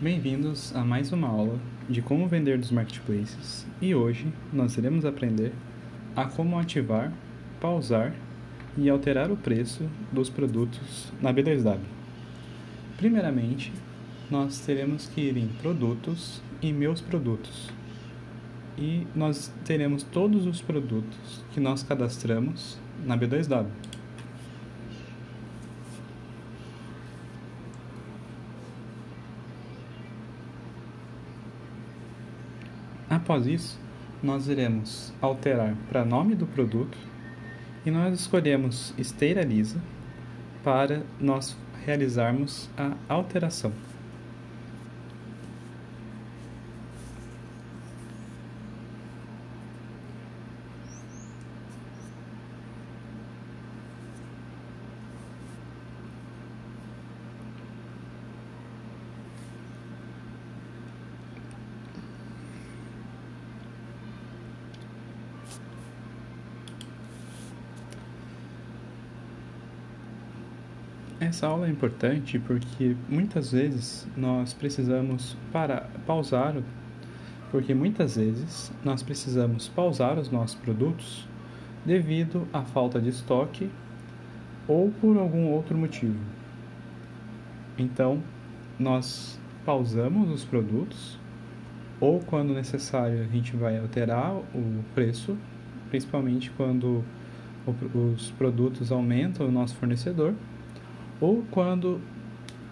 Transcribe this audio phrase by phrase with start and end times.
[0.00, 1.56] Bem-vindos a mais uma aula
[1.88, 5.52] de como vender dos marketplaces e hoje nós iremos aprender
[6.16, 7.12] a como ativar,
[7.60, 8.12] pausar
[8.76, 11.78] e alterar o preço dos produtos na B2W.
[12.96, 13.72] Primeiramente,
[14.28, 17.70] nós teremos que ir em produtos e meus produtos
[18.76, 23.68] e nós teremos todos os produtos que nós cadastramos na B2W.
[33.14, 33.78] Após isso,
[34.20, 36.98] nós iremos alterar para nome do produto
[37.86, 39.80] e nós escolhemos esteira lisa
[40.64, 43.72] para nós realizarmos a alteração.
[71.24, 76.54] Essa aula é importante porque muitas vezes nós precisamos para pausar,
[77.50, 81.26] porque muitas vezes nós precisamos pausar os nossos produtos
[81.82, 83.70] devido à falta de estoque
[84.68, 86.18] ou por algum outro motivo.
[87.78, 88.22] Então,
[88.78, 91.18] nós pausamos os produtos
[92.02, 95.38] ou quando necessário a gente vai alterar o preço,
[95.88, 97.02] principalmente quando
[97.94, 100.34] os produtos aumentam o nosso fornecedor
[101.20, 102.00] ou quando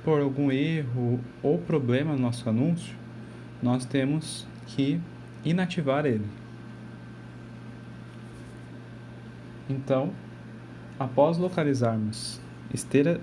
[0.04, 2.96] por algum erro ou problema no nosso anúncio,
[3.62, 5.00] nós temos que
[5.44, 6.26] inativar ele.
[9.68, 10.12] Então,
[10.98, 12.40] após localizarmos
[12.72, 13.20] esteira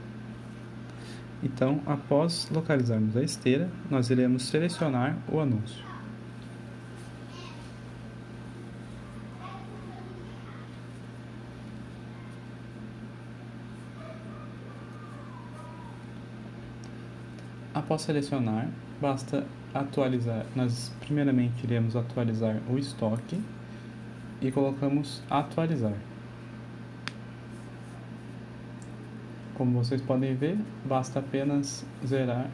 [1.42, 5.89] então, após localizarmos a esteira, nós iremos selecionar o anúncio.
[17.80, 18.68] Após selecionar,
[19.00, 20.46] basta atualizar.
[20.54, 23.42] Nós primeiramente iremos atualizar o estoque
[24.42, 25.94] e colocamos atualizar.
[29.54, 32.50] Como vocês podem ver, basta apenas zerar.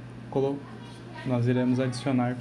[1.26, 2.38] Nós iremos adicionar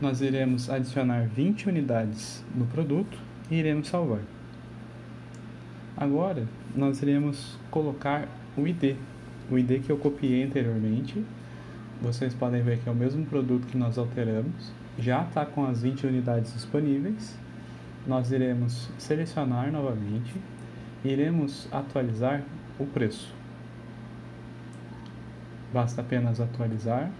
[0.00, 3.18] nós iremos adicionar 20 unidades no produto
[3.50, 4.35] e iremos salvar.
[5.96, 8.96] Agora, nós iremos colocar o ID,
[9.50, 11.24] o ID que eu copiei anteriormente.
[12.02, 14.70] Vocês podem ver que é o mesmo produto que nós alteramos.
[14.98, 17.38] Já está com as 20 unidades disponíveis.
[18.06, 20.34] Nós iremos selecionar novamente
[21.02, 22.42] e iremos atualizar
[22.78, 23.34] o preço.
[25.72, 27.10] Basta apenas atualizar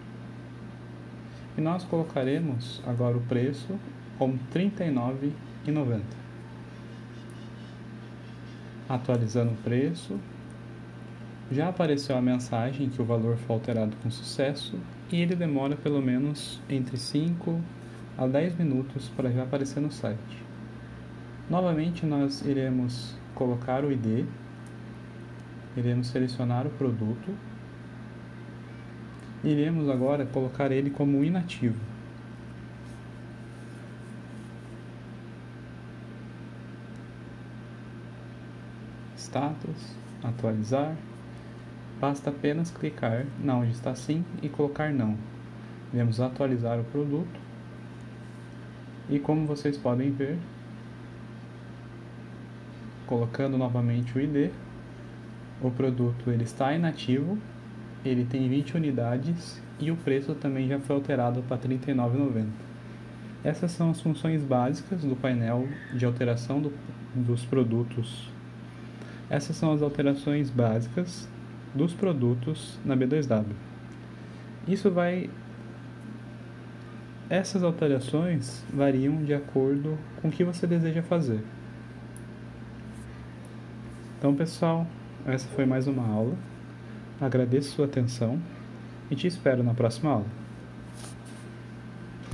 [1.57, 3.75] e nós colocaremos agora o preço
[4.19, 6.26] como R$ 39,90
[8.89, 10.19] atualizando o preço.
[11.51, 14.79] Já apareceu a mensagem que o valor foi alterado com sucesso
[15.13, 17.61] e ele demora pelo menos entre 5
[18.19, 20.45] a 10 minutos para já aparecer no site.
[21.49, 24.25] Novamente nós iremos colocar o ID,
[25.77, 27.31] iremos selecionar o produto,
[29.45, 31.96] iremos agora colocar ele como inativo.
[39.37, 40.97] Status, atualizar.
[42.01, 45.17] Basta apenas clicar na onde está sim e colocar não.
[45.93, 47.41] Iremos atualizar o produto.
[49.09, 50.39] E como vocês podem ver,
[53.07, 54.51] colocando novamente o ID,
[55.63, 57.39] o produto ele está inativo,
[58.05, 62.47] ele tem 20 unidades e o preço também já foi alterado para R$ 39,90.
[63.45, 66.73] Essas são as funções básicas do painel de alteração do,
[67.15, 68.29] dos produtos
[69.29, 71.29] essas são as alterações básicas
[71.75, 73.47] dos produtos na B2W.
[74.67, 75.31] Isso vai
[77.29, 81.43] essas alterações variam de acordo com o que você deseja fazer.
[84.19, 84.87] Então, pessoal,
[85.27, 86.35] essa foi mais uma aula.
[87.21, 88.41] Agradeço sua atenção
[89.11, 90.46] e te espero na próxima aula.